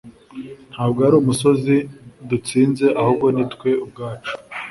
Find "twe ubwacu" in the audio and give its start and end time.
3.53-4.33